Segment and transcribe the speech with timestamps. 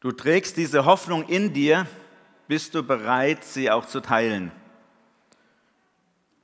[0.00, 1.86] Du trägst diese Hoffnung in dir,
[2.48, 4.50] bist du bereit, sie auch zu teilen?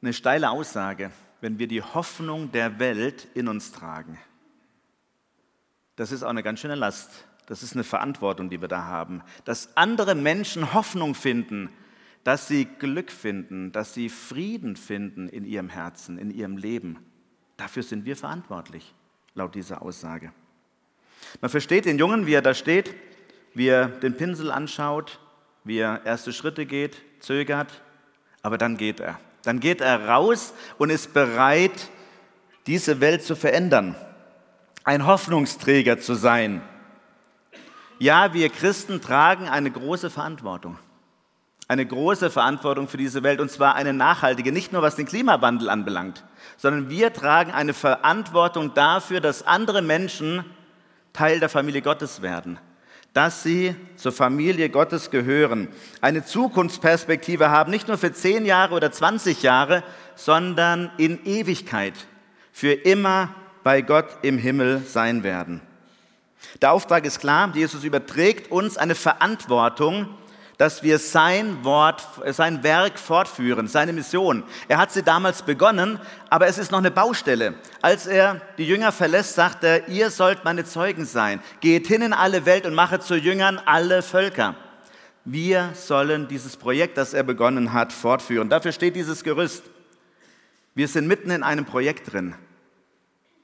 [0.03, 4.19] Eine steile Aussage, wenn wir die Hoffnung der Welt in uns tragen.
[5.97, 7.27] Das ist auch eine ganz schöne Last.
[7.47, 9.22] Das ist eine Verantwortung, die wir da haben.
[9.45, 11.71] Dass andere Menschen Hoffnung finden,
[12.25, 16.98] dass sie Glück finden, dass sie Frieden finden in ihrem Herzen, in ihrem Leben.
[17.57, 18.93] Dafür sind wir verantwortlich,
[19.34, 20.33] laut dieser Aussage.
[21.41, 22.95] Man versteht den Jungen, wie er da steht,
[23.56, 25.19] wie er den Pinsel anschaut,
[25.64, 27.73] wie er erste Schritte geht, zögert,
[28.42, 29.19] aber dann geht er.
[29.45, 31.88] Dann geht er raus und ist bereit,
[32.66, 33.95] diese Welt zu verändern,
[34.84, 36.61] ein Hoffnungsträger zu sein.
[37.98, 40.78] Ja, wir Christen tragen eine große Verantwortung.
[41.66, 45.70] Eine große Verantwortung für diese Welt und zwar eine nachhaltige, nicht nur was den Klimawandel
[45.70, 46.25] anbelangt,
[46.59, 50.45] sondern wir tragen eine Verantwortung dafür, dass andere Menschen
[51.14, 52.59] Teil der Familie Gottes werden,
[53.16, 55.69] dass sie zur Familie Gottes gehören,
[56.03, 59.83] eine Zukunftsperspektive haben, nicht nur für zehn Jahre oder 20 Jahre,
[60.17, 61.95] sondern in Ewigkeit,
[62.53, 65.62] für immer bei Gott im Himmel sein werden.
[66.61, 70.08] Der Auftrag ist klar, Jesus überträgt uns eine Verantwortung,
[70.58, 74.42] dass wir sein Wort, sein Werk fortführen, seine Mission.
[74.68, 77.54] Er hat sie damals begonnen, aber es ist noch eine Baustelle.
[77.82, 81.40] Als er die Jünger verlässt, sagt er, ihr sollt meine Zeugen sein.
[81.60, 84.54] Geht hin in alle Welt und mache zu Jüngern alle Völker.
[85.24, 88.48] Wir sollen dieses Projekt, das er begonnen hat, fortführen.
[88.48, 89.64] Dafür steht dieses Gerüst.
[90.74, 92.34] Wir sind mitten in einem Projekt drin.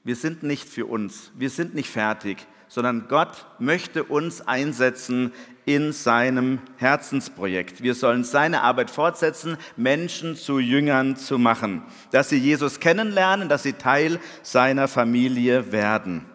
[0.03, 1.31] Wir sind nicht für uns.
[1.35, 5.31] Wir sind nicht fertig sondern Gott möchte uns einsetzen
[5.63, 7.83] in seinem Herzensprojekt.
[7.83, 13.61] Wir sollen seine Arbeit fortsetzen, Menschen zu Jüngern zu machen, dass sie Jesus kennenlernen, dass
[13.61, 16.25] sie Teil seiner Familie werden.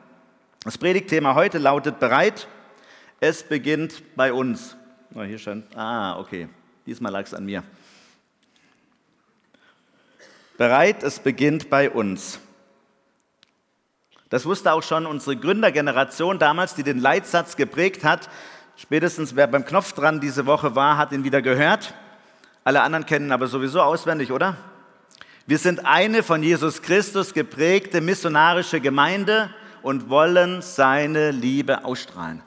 [0.62, 2.46] Das Predigtthema heute lautet bereit.
[3.18, 4.76] Es beginnt bei uns.
[5.16, 6.48] Oh, hier scheint, ah, okay.
[6.86, 7.64] Diesmal lag es an mir.
[10.56, 12.38] Bereit, es beginnt bei uns.
[14.30, 18.28] Das wusste auch schon unsere Gründergeneration damals, die den Leitsatz geprägt hat.
[18.76, 21.94] Spätestens wer beim Knopf dran diese Woche war, hat ihn wieder gehört.
[22.64, 24.56] Alle anderen kennen aber sowieso auswendig, oder?
[25.46, 29.48] Wir sind eine von Jesus Christus geprägte missionarische Gemeinde
[29.80, 32.42] und wollen seine Liebe ausstrahlen.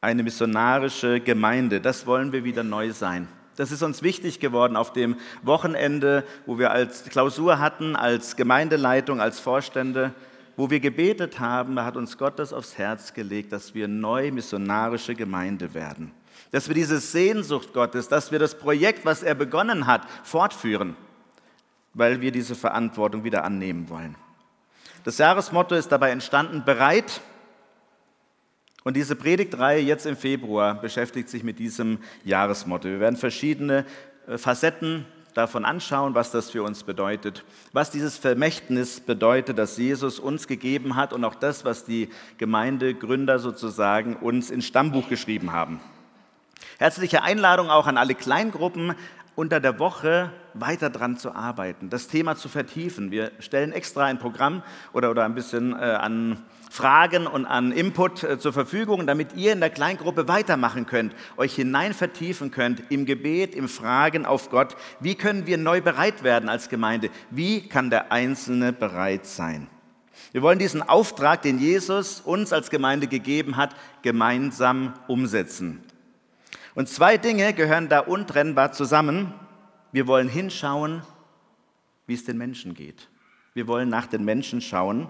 [0.00, 3.28] Eine missionarische Gemeinde, das wollen wir wieder neu sein.
[3.56, 9.20] Das ist uns wichtig geworden auf dem Wochenende, wo wir als Klausur hatten, als Gemeindeleitung,
[9.20, 10.12] als Vorstände,
[10.56, 14.30] wo wir gebetet haben, da hat uns Gott das aufs Herz gelegt, dass wir neu
[14.30, 16.12] missionarische Gemeinde werden.
[16.52, 20.96] Dass wir diese Sehnsucht Gottes, dass wir das Projekt, was er begonnen hat, fortführen,
[21.92, 24.16] weil wir diese Verantwortung wieder annehmen wollen.
[25.04, 27.20] Das Jahresmotto ist dabei entstanden, bereit,
[28.84, 32.88] und diese Predigtreihe jetzt im Februar beschäftigt sich mit diesem Jahresmotto.
[32.88, 33.86] Wir werden verschiedene
[34.28, 40.20] äh, Facetten davon anschauen, was das für uns bedeutet, was dieses Vermächtnis bedeutet, das Jesus
[40.20, 42.08] uns gegeben hat und auch das, was die
[42.38, 45.80] Gemeindegründer sozusagen uns ins Stammbuch geschrieben haben.
[46.78, 48.94] Herzliche Einladung auch an alle Kleingruppen,
[49.36, 53.10] unter der Woche weiter dran zu arbeiten, das Thema zu vertiefen.
[53.10, 54.62] Wir stellen extra ein Programm
[54.92, 59.52] oder, oder ein bisschen äh, an Fragen und an Input äh, zur Verfügung, damit ihr
[59.52, 64.76] in der Kleingruppe weitermachen könnt, euch hinein vertiefen könnt im Gebet, im Fragen auf Gott.
[65.00, 67.10] Wie können wir neu bereit werden als Gemeinde?
[67.30, 69.68] Wie kann der Einzelne bereit sein?
[70.32, 75.80] Wir wollen diesen Auftrag, den Jesus uns als Gemeinde gegeben hat, gemeinsam umsetzen.
[76.74, 79.32] Und zwei Dinge gehören da untrennbar zusammen.
[79.92, 81.02] Wir wollen hinschauen,
[82.06, 83.08] wie es den Menschen geht.
[83.54, 85.08] Wir wollen nach den Menschen schauen.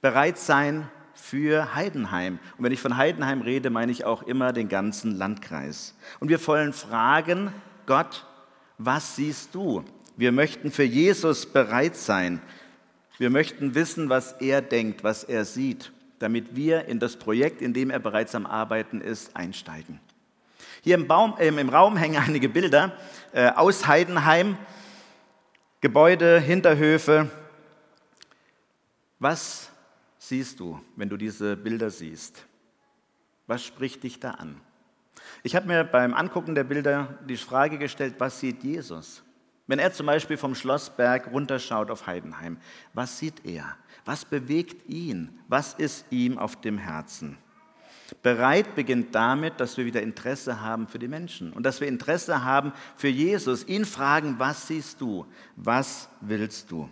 [0.00, 2.38] Bereit sein für Heidenheim.
[2.56, 5.96] Und wenn ich von Heidenheim rede, meine ich auch immer den ganzen Landkreis.
[6.18, 7.52] Und wir wollen fragen,
[7.86, 8.26] Gott,
[8.78, 9.84] was siehst du?
[10.16, 12.40] Wir möchten für Jesus bereit sein.
[13.18, 17.72] Wir möchten wissen, was er denkt, was er sieht, damit wir in das Projekt, in
[17.72, 20.00] dem er bereits am Arbeiten ist, einsteigen.
[20.82, 22.92] Hier im, Baum, äh, im Raum hängen einige Bilder
[23.32, 24.56] äh, aus Heidenheim,
[25.80, 27.30] Gebäude, Hinterhöfe.
[29.18, 29.70] Was
[30.18, 32.44] siehst du, wenn du diese Bilder siehst?
[33.46, 34.60] Was spricht dich da an?
[35.42, 39.22] Ich habe mir beim Angucken der Bilder die Frage gestellt, was sieht Jesus?
[39.66, 42.58] Wenn er zum Beispiel vom Schlossberg runterschaut auf Heidenheim,
[42.94, 43.76] was sieht er?
[44.08, 45.38] Was bewegt ihn?
[45.48, 47.36] Was ist ihm auf dem Herzen?
[48.22, 52.42] Bereit beginnt damit, dass wir wieder Interesse haben für die Menschen und dass wir Interesse
[52.42, 55.26] haben für Jesus, ihn fragen, was siehst du,
[55.56, 56.88] was willst du?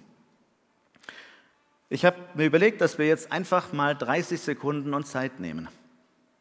[1.89, 5.69] Ich habe mir überlegt, dass wir jetzt einfach mal 30 Sekunden uns Zeit nehmen.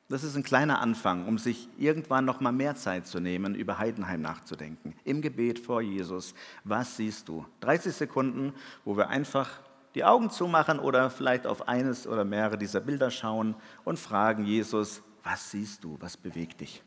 [0.10, 3.78] Das ist ein kleiner Anfang, um sich irgendwann noch mal mehr Zeit zu nehmen, über
[3.78, 4.94] Heidenheim nachzudenken.
[5.06, 6.36] Im Gebet vor Jesus.
[6.66, 7.46] Was siehst du?
[7.62, 9.62] 30 Sekunden, wo wir einfach
[9.96, 13.56] die Augen zumachen oder vielleicht auf eines oder mehrere dieser Bilder schauen
[13.86, 15.98] und fragen Jesus, was siehst du?
[16.02, 16.84] Was bewegt dich?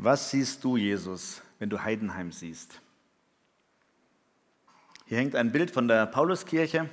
[0.00, 2.80] Was siehst du, Jesus, wenn du Heidenheim siehst?
[5.06, 6.88] Hier hängt ein Bild von der Pauluskirche.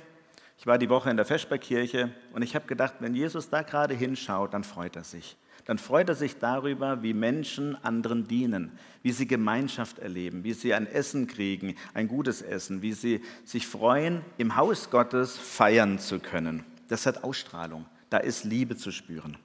[0.58, 3.94] Ich war die Woche in der Feschbergkirche und ich habe gedacht, wenn Jesus da gerade
[3.94, 5.36] hinschaut, dann freut er sich.
[5.66, 10.74] Dann freut er sich darüber, wie Menschen anderen dienen, wie sie Gemeinschaft erleben, wie sie
[10.74, 16.18] ein Essen kriegen, ein gutes Essen, wie sie sich freuen, im Haus Gottes feiern zu
[16.18, 16.64] können.
[16.88, 19.36] Das hat Ausstrahlung, da ist Liebe zu spüren.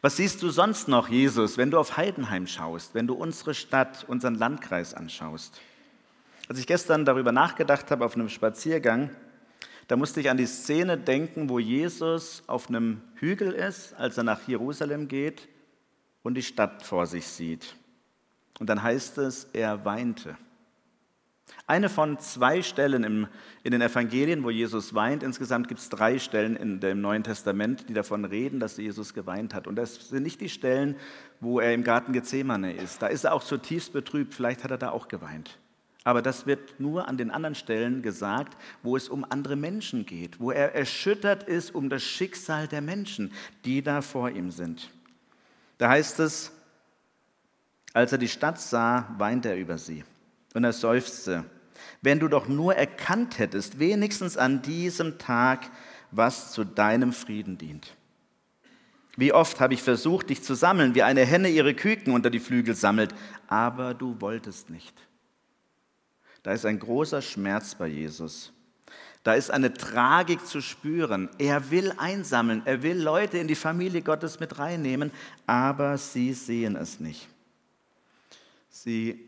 [0.00, 4.04] Was siehst du sonst noch, Jesus, wenn du auf Heidenheim schaust, wenn du unsere Stadt,
[4.08, 5.60] unseren Landkreis anschaust?
[6.48, 9.10] Als ich gestern darüber nachgedacht habe auf einem Spaziergang,
[9.88, 14.24] da musste ich an die Szene denken, wo Jesus auf einem Hügel ist, als er
[14.24, 15.48] nach Jerusalem geht
[16.22, 17.76] und die Stadt vor sich sieht.
[18.58, 20.36] Und dann heißt es, er weinte.
[21.66, 23.26] Eine von zwei Stellen im,
[23.62, 25.22] in den Evangelien, wo Jesus weint.
[25.22, 29.54] Insgesamt gibt es drei Stellen in dem Neuen Testament, die davon reden, dass Jesus geweint
[29.54, 29.66] hat.
[29.66, 30.96] Und das sind nicht die Stellen,
[31.40, 33.00] wo er im Garten Gethsemane ist.
[33.00, 34.34] Da ist er auch zutiefst betrübt.
[34.34, 35.58] Vielleicht hat er da auch geweint.
[36.06, 40.38] Aber das wird nur an den anderen Stellen gesagt, wo es um andere Menschen geht,
[40.38, 43.32] wo er erschüttert ist um das Schicksal der Menschen,
[43.64, 44.90] die da vor ihm sind.
[45.78, 46.52] Da heißt es,
[47.94, 50.04] als er die Stadt sah, weinte er über sie
[50.54, 51.44] und er seufzte
[52.04, 55.70] wenn du doch nur erkannt hättest, wenigstens an diesem Tag,
[56.10, 57.96] was zu deinem Frieden dient.
[59.16, 62.40] Wie oft habe ich versucht, dich zu sammeln, wie eine Henne ihre Küken unter die
[62.40, 63.14] Flügel sammelt,
[63.46, 64.94] aber du wolltest nicht.
[66.42, 68.52] Da ist ein großer Schmerz bei Jesus.
[69.22, 71.30] Da ist eine Tragik zu spüren.
[71.38, 75.10] Er will einsammeln, er will Leute in die Familie Gottes mit reinnehmen,
[75.46, 77.28] aber sie sehen es nicht.
[78.68, 79.26] Sie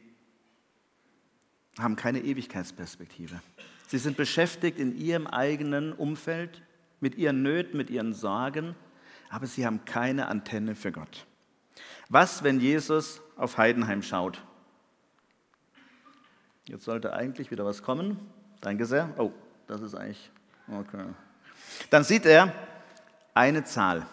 [1.78, 3.40] haben keine Ewigkeitsperspektive.
[3.88, 6.62] Sie sind beschäftigt in ihrem eigenen Umfeld,
[7.00, 8.74] mit ihren Nöten, mit ihren Sorgen,
[9.28, 11.26] aber sie haben keine Antenne für Gott.
[12.08, 14.42] Was, wenn Jesus auf Heidenheim schaut?
[16.64, 18.18] Jetzt sollte eigentlich wieder was kommen.
[18.60, 19.12] Danke sehr.
[19.18, 19.32] Oh,
[19.66, 20.30] das ist eigentlich.
[20.68, 21.04] Okay.
[21.90, 22.52] Dann sieht er
[23.34, 24.06] eine Zahl.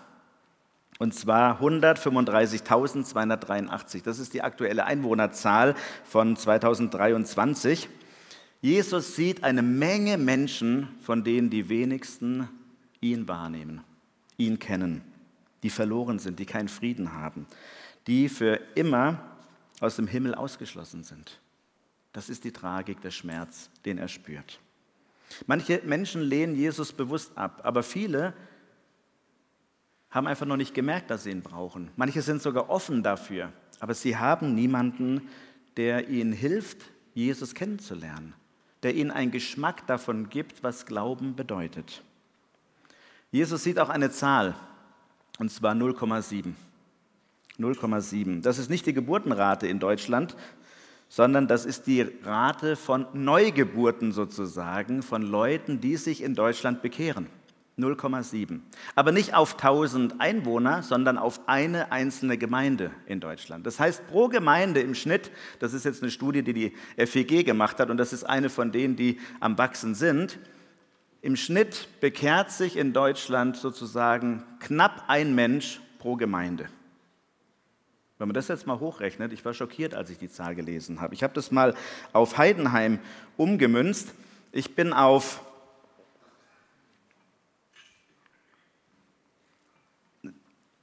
[1.00, 4.04] Und zwar 135.283.
[4.04, 7.88] Das ist die aktuelle Einwohnerzahl von 2023.
[8.62, 12.50] Jesus sieht eine Menge Menschen, von denen die wenigsten
[13.02, 13.82] ihn wahrnehmen,
[14.38, 15.02] ihn kennen,
[15.64, 17.46] die verloren sind, die keinen Frieden haben,
[18.08, 19.20] die für immer
[19.82, 21.40] aus dem Himmel ausgeschlossen sind.
[22.14, 24.60] Das ist die Tragik, der Schmerz, den er spürt.
[25.48, 28.34] Manche Menschen lehnen Jesus bewusst ab, aber viele
[30.14, 31.90] haben einfach noch nicht gemerkt, dass sie ihn brauchen.
[31.96, 35.28] Manche sind sogar offen dafür, aber sie haben niemanden,
[35.76, 38.34] der ihnen hilft, Jesus kennenzulernen,
[38.84, 42.04] der ihnen einen Geschmack davon gibt, was Glauben bedeutet.
[43.32, 44.56] Jesus sieht auch eine Zahl,
[45.40, 46.54] und zwar 0,7.
[47.60, 48.42] 0,7.
[48.42, 50.36] Das ist nicht die Geburtenrate in Deutschland,
[51.10, 57.28] sondern das ist die Rate von Neugeburten sozusagen, von Leuten, die sich in Deutschland bekehren.
[57.78, 58.60] 0,7.
[58.96, 63.66] Aber nicht auf 1000 Einwohner, sondern auf eine einzelne Gemeinde in Deutschland.
[63.66, 67.80] Das heißt, pro Gemeinde im Schnitt, das ist jetzt eine Studie, die die FEG gemacht
[67.80, 70.40] hat und das ist eine von denen, die am Wachsen sind,
[71.24, 76.68] im Schnitt bekehrt sich in Deutschland sozusagen knapp ein Mensch pro Gemeinde.
[78.18, 81.14] Wenn man das jetzt mal hochrechnet, ich war schockiert, als ich die Zahl gelesen habe.
[81.14, 81.76] Ich habe das mal
[82.12, 83.00] auf Heidenheim
[83.38, 84.14] umgemünzt.
[84.52, 85.42] Ich bin auf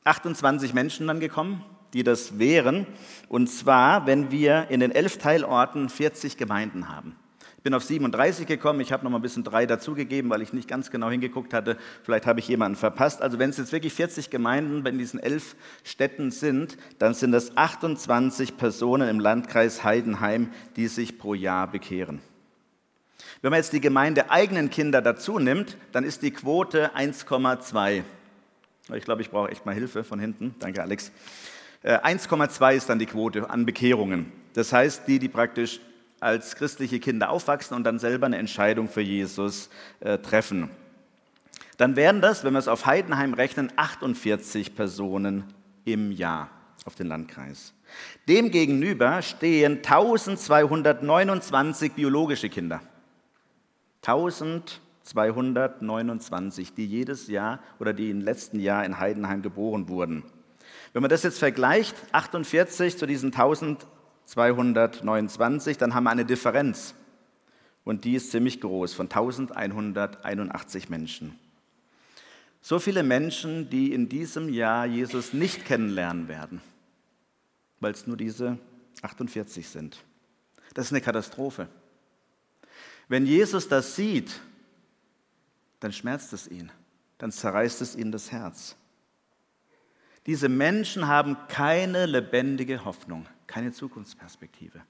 [0.04, 2.87] 28 Menschen dann gekommen, die das wären.
[3.28, 7.16] Und zwar, wenn wir in den elf Teilorten 40 Gemeinden haben.
[7.62, 8.80] bin auf 37 gekommen.
[8.80, 11.76] Ich habe noch mal ein bisschen drei dazugegeben, weil ich nicht ganz genau hingeguckt hatte.
[12.02, 13.21] Vielleicht habe ich jemanden verpasst.
[13.21, 17.57] Also wenn es jetzt wirklich 40 Gemeinden in diesen elf Städten sind, dann sind das
[17.59, 22.21] 28 Personen im Landkreis Heidenheim, die sich pro Jahr bekehren.
[23.42, 28.04] Wenn man jetzt die Gemeinde eigenen Kinder dazu nimmt, dann ist die Quote 1,2.
[28.95, 30.55] Ich glaube, ich brauche echt mal Hilfe von hinten.
[30.59, 31.11] Danke, Alex.
[31.85, 34.33] 1,2 äh, ist dann die Quote an Bekehrungen.
[34.53, 35.81] Das heißt, die, die praktisch
[36.21, 39.71] als christliche Kinder aufwachsen und dann selber eine Entscheidung für Jesus
[40.01, 40.69] äh, treffen.
[41.79, 45.45] Dann wären das, wenn wir es auf Heidenheim rechnen, 48 Personen
[45.87, 46.51] im Jahr
[46.85, 47.73] auf den Landkreis.
[48.29, 52.83] Demgegenüber stehen 1229 biologische Kinder.
[54.03, 54.90] 1229,
[56.75, 60.25] die jedes Jahr oder die im letzten Jahr in Heidenheim geboren wurden.
[60.93, 63.87] Wenn man das jetzt vergleicht, 48 zu diesen 1000
[64.31, 66.95] 229, dann haben wir eine Differenz.
[67.85, 71.38] Und die ist ziemlich groß, von 1181 Menschen.
[72.61, 76.61] So viele Menschen, die in diesem Jahr Jesus nicht kennenlernen werden,
[77.81, 78.59] weil es nur diese
[79.02, 80.05] 48 sind.
[80.75, 81.69] Das ist eine Katastrophe.
[83.09, 84.40] Wenn Jesus das sieht,
[85.81, 86.71] dann schmerzt es ihn,
[87.19, 88.77] dann zerreißt es ihn das Herz.
[90.27, 94.81] Diese Menschen haben keine lebendige Hoffnung keine Zukunftsperspektive.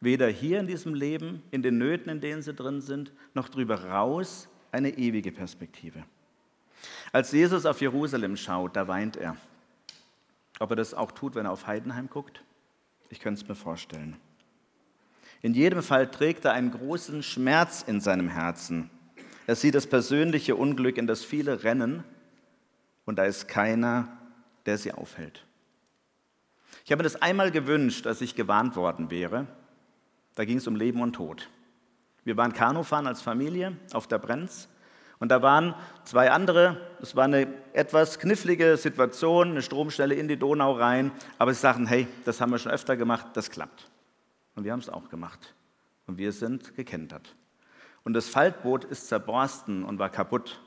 [0.00, 3.84] Weder hier in diesem Leben, in den Nöten, in denen sie drin sind, noch darüber
[3.84, 6.02] raus eine ewige Perspektive.
[7.12, 9.36] Als Jesus auf Jerusalem schaut, da weint er.
[10.58, 12.42] Ob er das auch tut, wenn er auf Heidenheim guckt?
[13.10, 14.16] Ich könnte es mir vorstellen.
[15.42, 18.88] In jedem Fall trägt er einen großen Schmerz in seinem Herzen.
[19.50, 22.04] Er sieht das persönliche Unglück, in das viele rennen,
[23.04, 24.06] und da ist keiner,
[24.64, 25.44] der sie aufhält.
[26.84, 29.48] Ich habe mir das einmal gewünscht, als ich gewarnt worden wäre.
[30.36, 31.50] Da ging es um Leben und Tod.
[32.22, 34.68] Wir waren Kanufahren als Familie auf der Brenz
[35.18, 36.80] und da waren zwei andere.
[37.02, 41.88] Es war eine etwas knifflige Situation, eine Stromstelle in die Donau rein, aber sie sagten,
[41.88, 43.90] hey, das haben wir schon öfter gemacht, das klappt.
[44.54, 45.56] Und wir haben es auch gemacht.
[46.06, 47.34] Und wir sind gekentert.
[48.04, 50.60] Und das Faltboot ist zerborsten und war kaputt.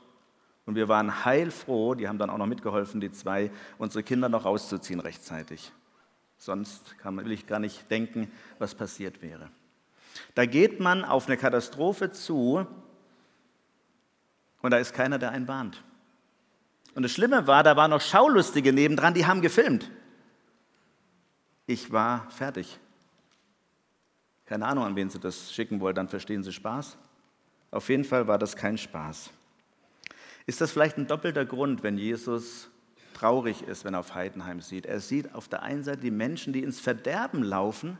[0.66, 4.44] Und wir waren heilfroh, die haben dann auch noch mitgeholfen, die zwei, unsere Kinder noch
[4.44, 5.72] rauszuziehen rechtzeitig.
[6.38, 9.50] Sonst kann man, will ich gar nicht denken, was passiert wäre.
[10.34, 12.66] Da geht man auf eine Katastrophe zu
[14.62, 15.82] und da ist keiner, der einen warnt.
[16.94, 19.90] Und das Schlimme war, da waren noch Schaulustige nebendran, die haben gefilmt.
[21.66, 22.78] Ich war fertig.
[24.46, 26.96] Keine Ahnung, an wen sie das schicken wollen, dann verstehen sie Spaß.
[27.74, 29.30] Auf jeden Fall war das kein Spaß.
[30.46, 32.70] Ist das vielleicht ein doppelter Grund, wenn Jesus
[33.14, 34.86] traurig ist, wenn er auf Heidenheim sieht.
[34.86, 37.98] Er sieht auf der einen Seite die Menschen, die ins Verderben laufen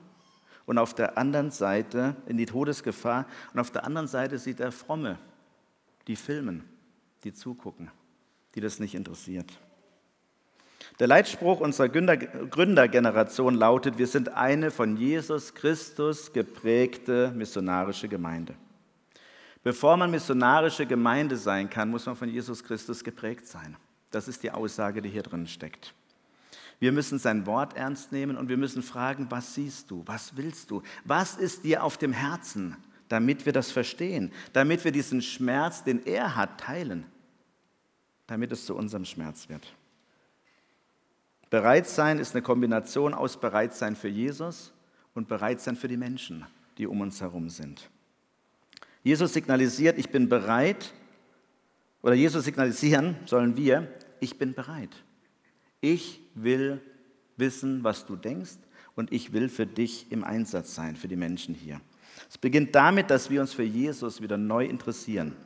[0.65, 4.71] und auf der anderen Seite in die Todesgefahr und auf der anderen Seite sieht er
[4.71, 5.19] Fromme,
[6.07, 6.65] die filmen,
[7.25, 7.91] die zugucken,
[8.55, 9.59] die das nicht interessiert.
[11.01, 18.55] Der Leitspruch unserer Gründergeneration lautet, wir sind eine von Jesus Christus geprägte missionarische Gemeinde.
[19.65, 23.77] Bevor man missionarische Gemeinde sein kann, muss man von Jesus Christus geprägt sein.
[24.11, 25.95] Das ist die Aussage, die hier drin steckt.
[26.79, 30.71] Wir müssen sein Wort ernst nehmen und wir müssen fragen, was siehst du, was willst
[30.71, 32.77] du, was ist dir auf dem Herzen,
[33.09, 37.07] damit wir das verstehen, damit wir diesen Schmerz, den er hat, teilen,
[38.27, 39.75] damit es zu unserem Schmerz wird.
[41.49, 44.73] Bereitsein ist eine Kombination aus Bereitsein für Jesus
[45.15, 46.45] und Bereitsein für die Menschen,
[46.77, 47.89] die um uns herum sind.
[49.05, 50.93] Jesus signalisiert, ich bin bereit,
[52.03, 53.87] oder Jesus signalisieren sollen wir,
[54.19, 55.05] ich bin bereit.
[55.81, 56.81] Ich will
[57.37, 58.57] wissen, was du denkst
[58.97, 61.81] und ich will für dich im Einsatz sein, für die Menschen hier.
[62.31, 65.37] Es beginnt damit, dass wir uns für Jesus wieder neu interessieren.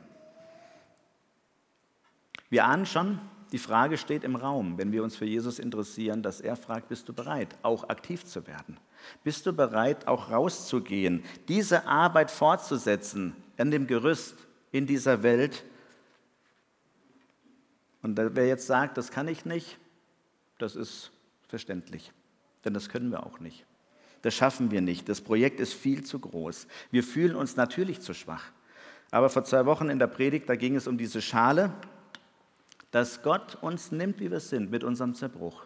[2.49, 3.19] Wir ahnen schon,
[3.51, 7.09] die Frage steht im Raum, wenn wir uns für Jesus interessieren, dass er fragt, bist
[7.09, 8.77] du bereit, auch aktiv zu werden?
[9.23, 14.35] Bist du bereit, auch rauszugehen, diese Arbeit fortzusetzen an dem Gerüst
[14.71, 15.63] in dieser Welt,
[18.01, 19.77] und wer jetzt sagt, das kann ich nicht,
[20.57, 21.11] das ist
[21.47, 22.13] verständlich,
[22.63, 23.65] denn das können wir auch nicht.
[24.21, 25.07] Das schaffen wir nicht.
[25.07, 26.67] Das Projekt ist viel zu groß.
[26.91, 28.43] Wir fühlen uns natürlich zu schwach.
[29.11, 31.73] Aber vor zwei Wochen in der Predigt, da ging es um diese Schale,
[32.91, 35.65] dass Gott uns nimmt, wie wir sind, mit unserem Zerbruch,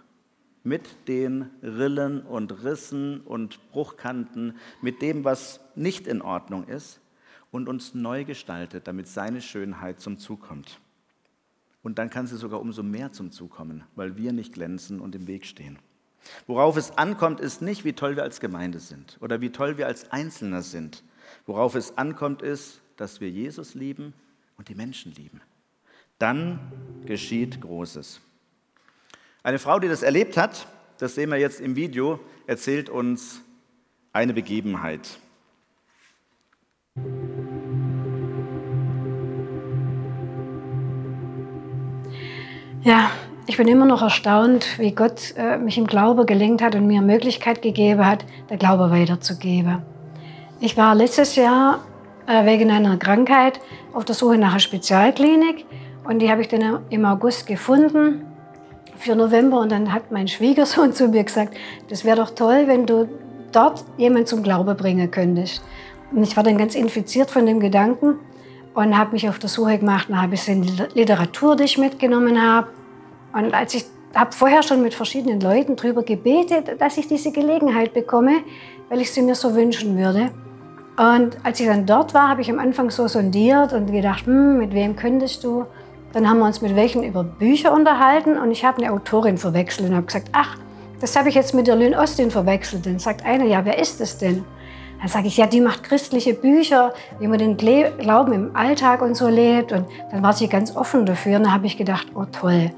[0.63, 6.99] mit den Rillen und Rissen und Bruchkanten, mit dem, was nicht in Ordnung ist
[7.53, 10.81] und uns neu gestaltet, damit seine Schönheit zum Zug kommt.
[11.81, 15.15] Und dann kann sie sogar umso mehr zum Zug kommen, weil wir nicht glänzen und
[15.15, 15.79] im Weg stehen.
[16.47, 19.87] Worauf es ankommt, ist nicht, wie toll wir als Gemeinde sind oder wie toll wir
[19.87, 21.03] als Einzelner sind,
[21.45, 24.13] Worauf es ankommt, ist, dass wir Jesus lieben
[24.57, 25.41] und die Menschen lieben.
[26.19, 26.59] Dann
[27.05, 28.21] geschieht Großes.
[29.41, 30.67] Eine Frau, die das erlebt hat,
[30.99, 33.41] das sehen wir jetzt im Video, erzählt uns
[34.13, 35.19] eine Begebenheit.
[42.85, 43.11] Ja,
[43.47, 47.01] ich bin immer noch erstaunt, wie Gott äh, mich im Glaube gelenkt hat und mir
[47.01, 49.81] Möglichkeit gegeben hat, der Glaube weiterzugeben.
[50.59, 51.79] Ich war letztes Jahr
[52.27, 53.61] äh, wegen einer Krankheit
[53.93, 55.65] auf der Suche nach einer Spezialklinik
[56.03, 58.25] und die habe ich dann im August gefunden
[58.97, 61.55] für November und dann hat mein Schwiegersohn zu mir gesagt,
[61.87, 63.07] das wäre doch toll, wenn du
[63.53, 65.63] dort jemanden zum Glaube bringen könntest.
[66.11, 68.19] Und ich war dann ganz infiziert von dem Gedanken
[68.73, 70.63] und habe mich auf der Suche gemacht nach ein bisschen
[70.93, 72.67] Literatur, die ich mitgenommen habe.
[73.33, 77.93] Und als ich habe vorher schon mit verschiedenen Leuten darüber gebetet, dass ich diese Gelegenheit
[77.93, 78.43] bekomme,
[78.89, 80.31] weil ich sie mir so wünschen würde.
[80.97, 84.59] Und als ich dann dort war, habe ich am Anfang so sondiert und gedacht, hm,
[84.59, 85.65] mit wem könntest du?
[86.13, 89.89] Dann haben wir uns mit welchen über Bücher unterhalten und ich habe eine Autorin verwechselt
[89.89, 90.57] und habe gesagt, ach,
[91.01, 92.85] das habe ich jetzt mit der Lynn Austin verwechselt.
[92.85, 94.45] Dann sagt einer, ja, wer ist das denn?
[95.03, 99.15] Dann sage ich, ja, die macht christliche Bücher, wie man den Glauben im Alltag und
[99.15, 99.73] so lebt.
[99.73, 101.35] Und dann war sie ganz offen dafür.
[101.35, 102.71] Und dann habe ich gedacht, oh toll.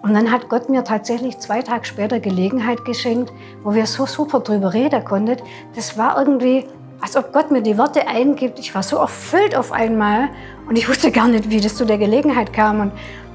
[0.00, 3.32] Und dann hat Gott mir tatsächlich zwei Tage später Gelegenheit geschenkt,
[3.64, 5.38] wo wir so super drüber reden konnten.
[5.74, 6.66] Das war irgendwie,
[7.00, 8.60] als ob Gott mir die Worte eingibt.
[8.60, 10.28] Ich war so erfüllt auf einmal
[10.68, 12.78] und ich wusste gar nicht, wie das zu der Gelegenheit kam.
[12.78, 12.92] Und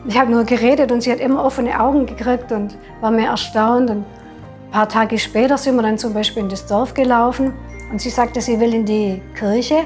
[0.07, 3.89] ich habe nur geredet und sie hat immer offene Augen gekriegt und war mir erstaunt.
[3.89, 7.53] Und ein paar Tage später sind wir dann zum Beispiel in das Dorf gelaufen
[7.91, 9.85] und sie sagte, sie will in die Kirche.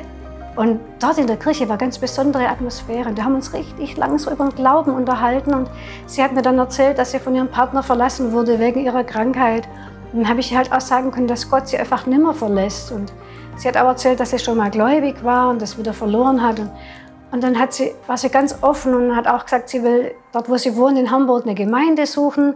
[0.55, 3.09] Und dort in der Kirche war ganz besondere Atmosphäre.
[3.09, 5.53] Und wir haben uns richtig lang so über den Glauben unterhalten.
[5.53, 5.69] Und
[6.05, 9.67] sie hat mir dann erzählt, dass sie von ihrem Partner verlassen wurde wegen ihrer Krankheit.
[10.13, 12.91] Und dann habe ich halt auch sagen können, dass Gott sie einfach nimmer verlässt.
[12.91, 13.11] Und
[13.57, 16.59] sie hat auch erzählt, dass sie schon mal gläubig war und das wieder verloren hat.
[16.59, 16.69] Und,
[17.31, 20.47] und dann hat sie, war sie ganz offen und hat auch gesagt, sie will dort,
[20.47, 22.53] wo sie wohnt, in Hamburg eine Gemeinde suchen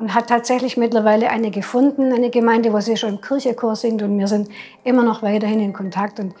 [0.00, 4.18] und hat tatsächlich mittlerweile eine gefunden, eine Gemeinde, wo sie schon im Kirchechor singt und
[4.18, 4.48] wir sind
[4.82, 6.34] immer noch weiterhin in Kontakt und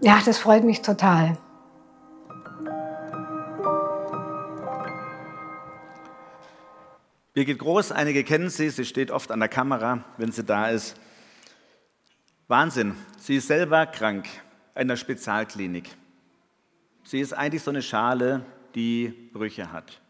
[0.00, 1.36] ja, das freut mich total.
[7.32, 10.96] Birgit Groß, einige kennen sie, sie steht oft an der Kamera, wenn sie da ist.
[12.48, 14.26] Wahnsinn, sie ist selber krank
[14.74, 15.90] in der Spezialklinik.
[17.04, 18.44] Sie ist eigentlich so eine Schale,
[18.74, 20.00] die Brüche hat.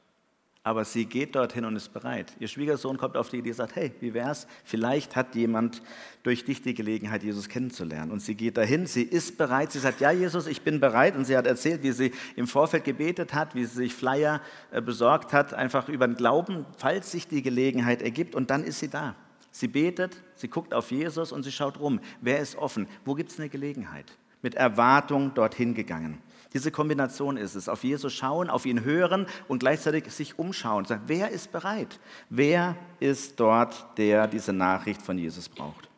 [0.70, 2.32] Aber sie geht dorthin und ist bereit.
[2.38, 4.46] Ihr Schwiegersohn kommt auf die Idee und sagt, hey, wie wär's?
[4.62, 5.82] Vielleicht hat jemand
[6.22, 8.12] durch dich die Gelegenheit, Jesus kennenzulernen.
[8.12, 9.72] Und sie geht dahin, sie ist bereit.
[9.72, 11.16] Sie sagt, ja, Jesus, ich bin bereit.
[11.16, 14.80] Und sie hat erzählt, wie sie im Vorfeld gebetet hat, wie sie sich Flyer äh,
[14.80, 18.36] besorgt hat, einfach über den Glauben, falls sich die Gelegenheit ergibt.
[18.36, 19.16] Und dann ist sie da.
[19.50, 21.98] Sie betet, sie guckt auf Jesus und sie schaut rum.
[22.20, 22.86] Wer ist offen?
[23.04, 24.06] Wo gibt es eine Gelegenheit?
[24.40, 26.22] Mit Erwartung dorthin gegangen.
[26.52, 27.68] Diese Kombination ist es.
[27.68, 30.84] Auf Jesus schauen, auf ihn hören und gleichzeitig sich umschauen.
[30.84, 32.00] Sagen, wer ist bereit?
[32.28, 35.88] Wer ist dort, der diese Nachricht von Jesus braucht?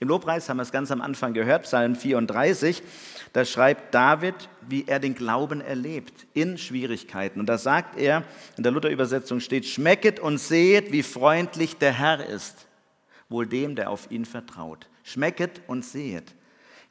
[0.00, 2.82] Im Lobpreis haben wir es ganz am Anfang gehört, Psalm 34.
[3.32, 4.34] Da schreibt David,
[4.68, 7.40] wie er den Glauben erlebt in Schwierigkeiten.
[7.40, 8.22] Und da sagt er,
[8.56, 12.66] in der Luther-Übersetzung steht, schmecket und sehet, wie freundlich der Herr ist.
[13.28, 14.88] Wohl dem, der auf ihn vertraut.
[15.02, 16.34] Schmecket und sehet.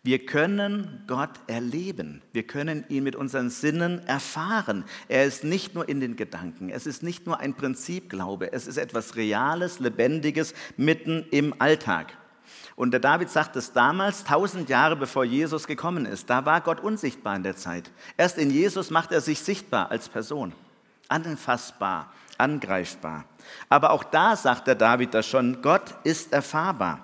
[0.08, 2.22] Wir können Gott erleben.
[2.32, 4.86] Wir können ihn mit unseren Sinnen erfahren.
[5.10, 6.70] Er ist nicht nur in den Gedanken.
[6.70, 8.54] Es ist nicht nur ein Prinzipglaube.
[8.54, 12.14] Es ist etwas Reales, Lebendiges mitten im Alltag.
[12.78, 16.30] Und der David sagt es damals, tausend Jahre bevor Jesus gekommen ist.
[16.30, 17.92] Da war Gott unsichtbar in der Zeit.
[18.16, 20.54] Erst in Jesus macht er sich sichtbar als Person.
[21.10, 23.26] Anfassbar, angreifbar.
[23.68, 27.04] Aber auch da sagt der David das schon, Gott ist erfahrbar.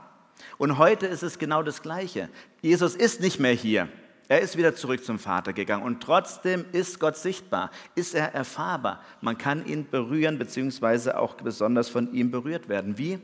[0.58, 2.30] Und heute ist es genau das Gleiche.
[2.64, 3.90] Jesus ist nicht mehr hier.
[4.30, 9.04] Er ist wieder zurück zum Vater gegangen und trotzdem ist Gott sichtbar, ist er erfahrbar.
[9.20, 12.98] Man kann ihn berühren beziehungsweise auch besonders von ihm berührt werden.
[12.98, 13.20] Wie?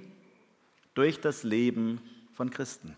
[0.93, 2.01] Durch das Leben
[2.33, 2.97] von Christen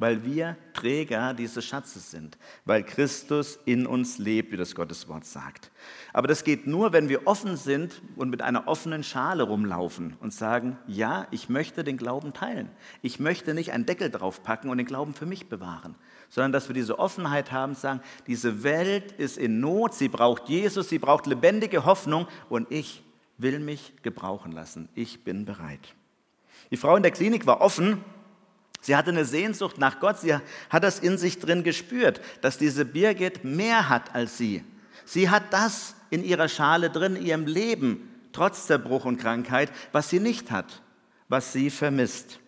[0.00, 5.26] weil wir Träger dieses Schatzes sind, weil Christus in uns lebt, wie das Gottes Wort
[5.26, 5.70] sagt.
[6.14, 10.32] Aber das geht nur, wenn wir offen sind und mit einer offenen Schale rumlaufen und
[10.32, 12.70] sagen, ja, ich möchte den Glauben teilen.
[13.02, 15.94] Ich möchte nicht einen Deckel draufpacken und den Glauben für mich bewahren,
[16.30, 20.88] sondern dass wir diese Offenheit haben, sagen, diese Welt ist in Not, sie braucht Jesus,
[20.88, 23.02] sie braucht lebendige Hoffnung und ich
[23.36, 24.88] will mich gebrauchen lassen.
[24.94, 25.94] Ich bin bereit.
[26.70, 28.02] Die Frau in der Klinik war offen
[28.80, 32.84] Sie hatte eine Sehnsucht nach Gott, sie hat das in sich drin gespürt, dass diese
[32.84, 34.64] Birgit mehr hat als sie.
[35.04, 40.08] Sie hat das in ihrer Schale drin, in ihrem Leben, trotz Zerbruch und Krankheit, was
[40.08, 40.82] sie nicht hat,
[41.28, 42.40] was sie vermisst.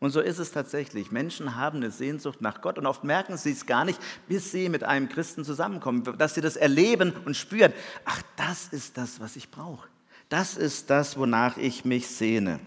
[0.00, 1.10] Und so ist es tatsächlich.
[1.10, 4.68] Menschen haben eine Sehnsucht nach Gott und oft merken sie es gar nicht, bis sie
[4.68, 7.72] mit einem Christen zusammenkommen, dass sie das erleben und spüren.
[8.04, 9.88] Ach, das ist das, was ich brauche.
[10.28, 12.60] Das ist das, wonach ich mich sehne.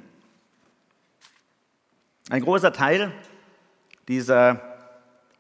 [2.32, 3.12] Ein großer Teil
[4.08, 4.62] dieser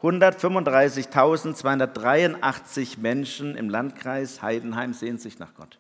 [0.02, 5.80] 135.283 Menschen im Landkreis Heidenheim sehnt sich nach Gott.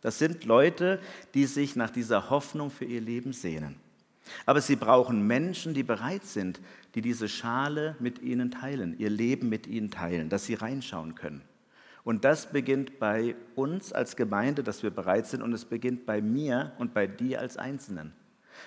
[0.00, 1.00] Das sind Leute,
[1.34, 3.76] die sich nach dieser Hoffnung für ihr Leben sehnen.
[4.46, 6.62] Aber sie brauchen Menschen, die bereit sind,
[6.94, 11.42] die diese Schale mit ihnen teilen, ihr Leben mit ihnen teilen, dass sie reinschauen können.
[12.04, 16.22] Und das beginnt bei uns als Gemeinde, dass wir bereit sind, und es beginnt bei
[16.22, 18.14] mir und bei dir als Einzelnen.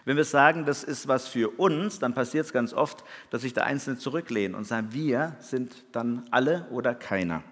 [0.06, 3.54] Wenn wir sagen, das ist was für uns, dann passiert es ganz oft, dass sich
[3.54, 7.44] der Einzelne zurücklehnt und sagt, wir sind dann alle oder keiner.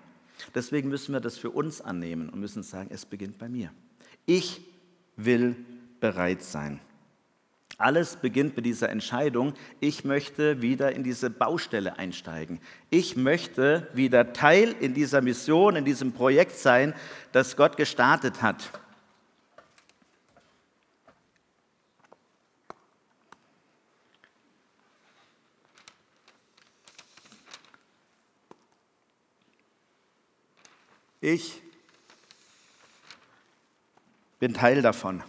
[0.54, 3.72] Deswegen müssen wir das für uns annehmen und müssen sagen, es beginnt bei mir.
[4.26, 4.62] Ich
[5.16, 5.56] will
[6.00, 6.80] bereit sein.
[7.80, 12.60] Alles beginnt mit dieser Entscheidung, ich möchte wieder in diese Baustelle einsteigen.
[12.90, 16.96] Ich möchte wieder Teil in dieser Mission, in diesem Projekt sein,
[17.34, 18.72] das Gott gestartet hat.
[31.30, 31.62] Ich
[34.40, 35.22] bin Teil davon.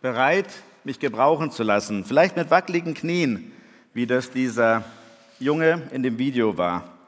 [0.00, 0.46] bereit,
[0.82, 3.52] mich gebrauchen zu lassen, vielleicht mit wackeligen Knien,
[3.94, 4.84] wie das dieser
[5.38, 6.98] Junge in dem Video war,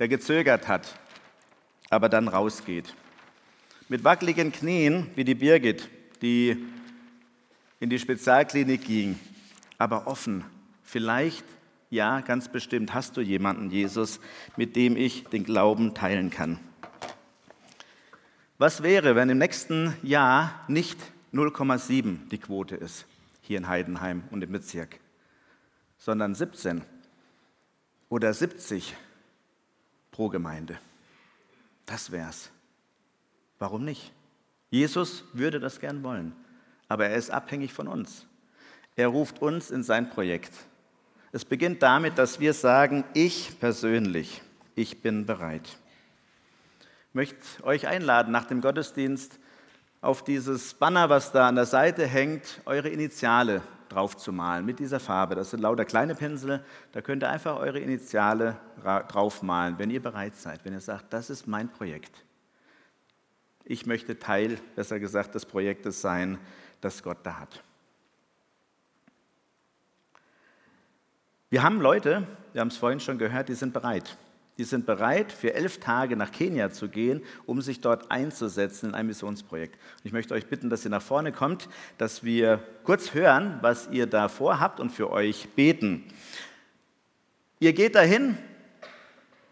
[0.00, 0.98] der gezögert hat,
[1.88, 2.94] aber dann rausgeht.
[3.88, 5.88] Mit wackeligen Knien, wie die Birgit,
[6.20, 6.66] die
[7.78, 9.20] in die Spezialklinik ging,
[9.78, 10.44] aber offen.
[10.82, 11.44] Vielleicht,
[11.90, 14.20] ja, ganz bestimmt hast du jemanden, Jesus,
[14.56, 16.58] mit dem ich den Glauben teilen kann.
[18.58, 20.98] Was wäre, wenn im nächsten Jahr nicht
[21.32, 23.06] 0,7 die Quote ist
[23.42, 24.98] hier in Heidenheim und im Bezirk,
[25.98, 26.82] sondern 17
[28.08, 28.94] oder 70
[30.10, 30.78] pro Gemeinde.
[31.84, 32.50] Das wär's.
[33.58, 34.12] Warum nicht?
[34.70, 36.34] Jesus würde das gern wollen,
[36.88, 38.26] aber er ist abhängig von uns.
[38.96, 40.52] Er ruft uns in sein Projekt.
[41.32, 44.42] Es beginnt damit, dass wir sagen, ich persönlich,
[44.74, 45.68] ich bin bereit.
[47.08, 49.38] Ich möchte euch einladen, nach dem Gottesdienst
[50.00, 54.78] auf dieses Banner, was da an der Seite hängt, eure Initiale drauf zu malen mit
[54.78, 55.34] dieser Farbe.
[55.34, 60.36] Das sind lauter kleine Pinsel, da könnt ihr einfach eure Initiale draufmalen, wenn ihr bereit
[60.36, 62.24] seid, wenn ihr sagt, das ist mein Projekt.
[63.64, 66.38] Ich möchte Teil, besser gesagt, des Projektes sein,
[66.80, 67.64] das Gott da hat.
[71.56, 74.18] Wir haben Leute, wir haben es vorhin schon gehört, die sind bereit.
[74.58, 78.94] Die sind bereit, für elf Tage nach Kenia zu gehen, um sich dort einzusetzen in
[78.94, 79.80] ein Missionsprojekt.
[80.04, 84.06] Ich möchte euch bitten, dass ihr nach vorne kommt, dass wir kurz hören, was ihr
[84.06, 86.04] da vorhabt und für euch beten.
[87.58, 88.36] Ihr geht dahin,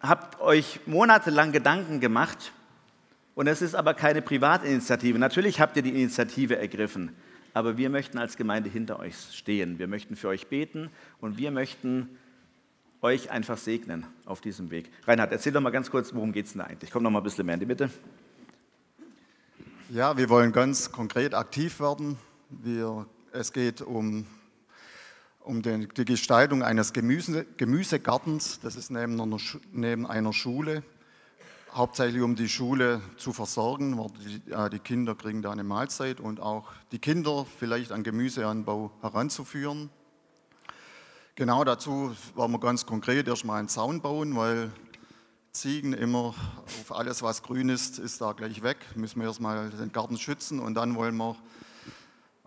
[0.03, 2.53] habt euch monatelang Gedanken gemacht
[3.35, 5.19] und es ist aber keine Privatinitiative.
[5.19, 7.17] Natürlich habt ihr die Initiative ergriffen,
[7.55, 9.79] aber wir möchten als Gemeinde hinter euch stehen.
[9.79, 10.90] Wir möchten für euch beten
[11.21, 12.19] und wir möchten
[13.01, 14.90] euch einfach segnen auf diesem Weg.
[15.07, 16.90] Reinhard, erzähl doch mal ganz kurz, worum geht es denn da eigentlich?
[16.90, 17.90] Komm noch mal ein bisschen mehr in die Mitte.
[19.90, 22.19] Ja, wir wollen ganz konkret aktiv werden.
[22.49, 24.27] Wir, es geht um,
[25.40, 28.59] um den, die Gestaltung eines Gemüse, Gemüsegartens.
[28.61, 29.38] Das ist neben einer,
[29.71, 30.83] neben einer Schule.
[31.74, 34.00] Hauptsächlich um die Schule zu versorgen.
[34.24, 38.92] Die, äh, die Kinder kriegen da eine Mahlzeit und auch die Kinder vielleicht an Gemüseanbau
[39.00, 39.90] heranzuführen.
[41.34, 44.70] Genau dazu wollen wir ganz konkret erstmal einen Zaun bauen, weil
[45.50, 48.76] Ziegen immer auf alles, was grün ist, ist da gleich weg.
[48.94, 51.34] Müssen wir erstmal den Garten schützen und dann wollen wir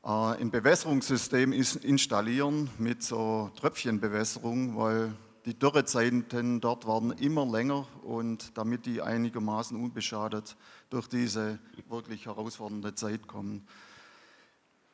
[0.05, 5.11] äh, ein Bewässerungssystem installieren mit so Tröpfchenbewässerung, weil
[5.47, 10.57] die Dürrezeiten dort waren immer länger und damit die einigermaßen unbeschadet
[10.89, 11.57] durch diese
[11.88, 13.65] wirklich herausfordernde Zeit kommen.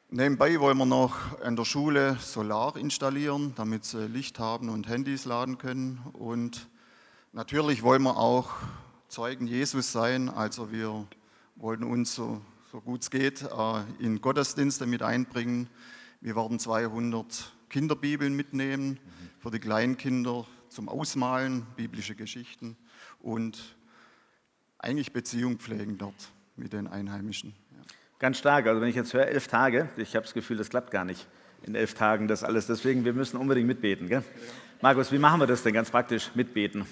[0.09, 5.25] Nebenbei wollen wir noch an der Schule Solar installieren, damit sie Licht haben und Handys
[5.25, 5.99] laden können.
[6.13, 6.67] Und
[7.31, 8.51] natürlich wollen wir auch
[9.07, 10.29] Zeugen Jesus sein.
[10.29, 11.07] Also wir
[11.55, 15.67] wollten uns so, so gut es geht äh, in Gottesdienste mit einbringen.
[16.21, 18.99] Wir werden 200 Kinderbibeln mitnehmen
[19.39, 22.77] für die Kleinkinder zum Ausmalen, biblische Geschichten
[23.19, 23.75] und
[24.77, 27.55] eigentlich Beziehung pflegen dort mit den Einheimischen.
[28.19, 28.67] Ganz stark.
[28.67, 31.27] Also wenn ich jetzt höre, elf Tage, ich habe das Gefühl, das klappt gar nicht
[31.63, 32.67] in elf Tagen das alles.
[32.67, 34.07] Deswegen, wir müssen unbedingt mitbeten.
[34.07, 34.23] Gell?
[34.79, 36.86] Markus, wie machen wir das denn ganz praktisch, mitbeten?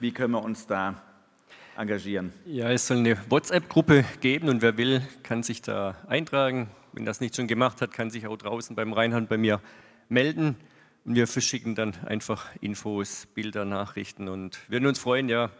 [0.00, 1.00] Wie können wir uns da
[1.76, 2.32] engagieren?
[2.46, 6.68] Ja, es soll eine WhatsApp-Gruppe geben und wer will, kann sich da eintragen.
[6.92, 9.60] Wenn das nicht schon gemacht hat, kann sich auch draußen beim Reinhard bei mir
[10.08, 10.56] melden.
[11.04, 15.50] Und wir verschicken dann einfach Infos, Bilder, Nachrichten und würden uns freuen, ja,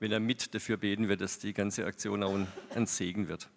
[0.00, 2.36] wenn er mit dafür beten wird, dass die ganze Aktion auch
[2.74, 3.48] ein Segen wird.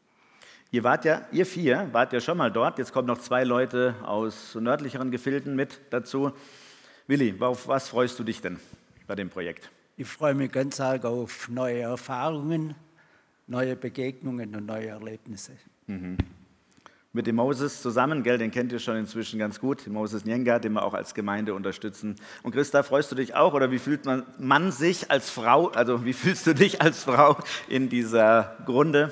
[0.72, 2.80] Ihr wart ja, ihr vier, wart ja schon mal dort.
[2.80, 6.34] Jetzt kommen noch zwei Leute aus nördlicheren Gefilden mit dazu.
[7.08, 8.60] Willi, auf was freust du dich denn
[9.06, 9.70] bei dem Projekt?
[9.98, 12.74] Ich freue mich ganz arg auf neue Erfahrungen,
[13.46, 15.52] neue Begegnungen und neue Erlebnisse.
[15.86, 16.18] Mhm.
[17.16, 20.74] Mit dem Moses zusammen, gell, den kennt ihr schon inzwischen ganz gut, Moses Nyenga, den
[20.74, 22.16] wir auch als Gemeinde unterstützen.
[22.42, 26.06] Und Christa, freust du dich auch oder wie fühlt man, man sich als Frau, also
[26.06, 29.12] wie fühlst du dich als Frau in dieser Grunde?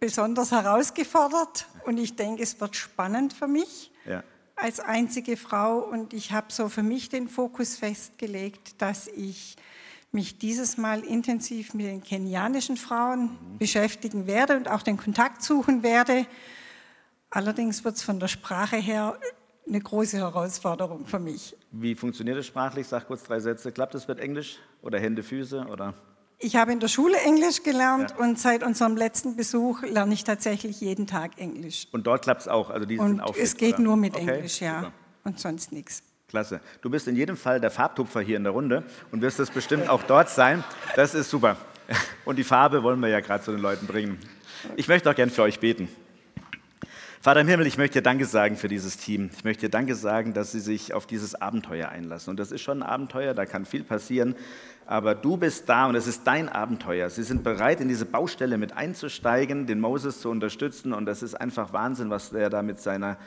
[0.00, 3.92] Besonders herausgefordert und ich denke, es wird spannend für mich.
[4.06, 4.22] Ja
[4.62, 9.56] als einzige Frau und ich habe so für mich den Fokus festgelegt, dass ich
[10.12, 13.58] mich dieses Mal intensiv mit den kenianischen Frauen mhm.
[13.58, 16.26] beschäftigen werde und auch den Kontakt suchen werde.
[17.32, 19.18] Allerdings wird es von der Sprache her
[19.66, 21.56] eine große Herausforderung für mich.
[21.70, 22.86] Wie funktioniert es sprachlich?
[22.86, 23.72] Sag kurz drei Sätze.
[23.72, 25.94] Klappt es mit Englisch oder Hände, Füße oder?
[26.38, 28.16] Ich habe in der Schule Englisch gelernt ja.
[28.16, 31.86] und seit unserem letzten Besuch lerne ich tatsächlich jeden Tag Englisch.
[31.92, 32.68] Und dort klappt es auch?
[32.68, 33.82] Also die und sind auch es geht oder?
[33.82, 34.80] nur mit okay, Englisch, ja.
[34.80, 34.92] Super.
[35.24, 36.02] Und sonst nichts.
[36.28, 36.60] Klasse.
[36.82, 39.88] Du bist in jedem Fall der Farbtupfer hier in der Runde und wirst es bestimmt
[39.88, 40.64] auch dort sein.
[40.96, 41.56] Das ist super.
[42.24, 44.18] Und die Farbe wollen wir ja gerade zu den Leuten bringen.
[44.76, 45.88] Ich möchte auch gern für euch beten.
[47.22, 49.30] Vater im Himmel, ich möchte dir Danke sagen für dieses Team.
[49.32, 52.32] Ich möchte dir Danke sagen, dass sie sich auf dieses Abenteuer einlassen.
[52.32, 54.34] Und das ist schon ein Abenteuer, da kann viel passieren.
[54.86, 57.08] Aber du bist da und es ist dein Abenteuer.
[57.10, 60.92] Sie sind bereit, in diese Baustelle mit einzusteigen, den Moses zu unterstützen.
[60.92, 63.18] Und das ist einfach Wahnsinn, was er da mit, seiner,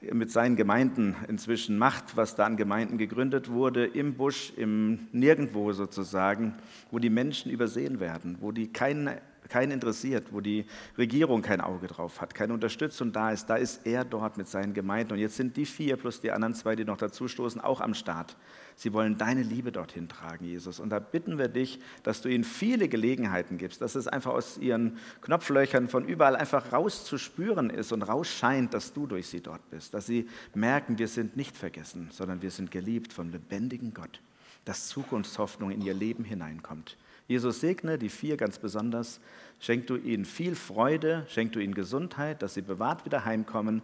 [0.00, 5.74] mit seinen Gemeinden inzwischen macht, was da an Gemeinden gegründet wurde, im Busch, im Nirgendwo
[5.74, 6.54] sozusagen,
[6.90, 9.10] wo die Menschen übersehen werden, wo die keinen
[9.48, 10.64] keinen interessiert, wo die
[10.96, 14.74] Regierung kein Auge drauf hat, keine Unterstützung da ist, da ist er dort mit seinen
[14.74, 15.12] Gemeinden.
[15.12, 18.36] Und jetzt sind die vier plus die anderen zwei, die noch dazustoßen, auch am Start.
[18.76, 20.80] Sie wollen deine Liebe dorthin tragen, Jesus.
[20.80, 24.58] Und da bitten wir dich, dass du ihnen viele Gelegenheiten gibst, dass es einfach aus
[24.58, 29.94] ihren Knopflöchern von überall einfach rauszuspüren ist und rausscheint, dass du durch sie dort bist.
[29.94, 34.20] Dass sie merken, wir sind nicht vergessen, sondern wir sind geliebt vom lebendigen Gott.
[34.64, 36.96] Dass Zukunftshoffnung in ihr Leben hineinkommt.
[37.32, 39.18] Jesus segne die vier ganz besonders.
[39.58, 43.80] Schenk du ihnen viel Freude, schenk du ihnen Gesundheit, dass sie bewahrt wieder heimkommen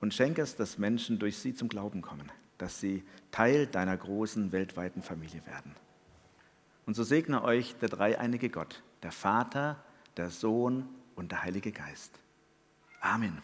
[0.00, 4.50] und schenk es, dass Menschen durch sie zum Glauben kommen, dass sie Teil deiner großen
[4.50, 5.76] weltweiten Familie werden.
[6.84, 9.82] Und so segne euch der dreieinige Gott, der Vater,
[10.16, 12.18] der Sohn und der Heilige Geist.
[13.00, 13.40] Amen.